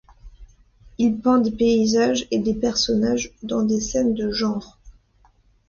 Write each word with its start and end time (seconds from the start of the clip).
Il 0.97 1.19
peint 1.19 1.37
des 1.37 1.51
paysages 1.51 2.25
et 2.31 2.39
des 2.39 2.55
personnages 2.55 3.29
dans 3.43 3.61
des 3.61 3.79
scènes 3.79 4.15
de 4.15 4.31
genre. 4.31 4.79